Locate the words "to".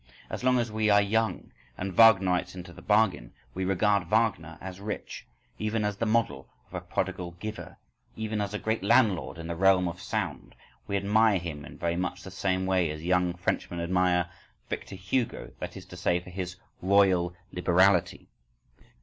15.85-15.95